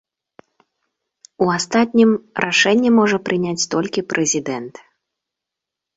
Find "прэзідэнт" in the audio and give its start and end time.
4.15-4.75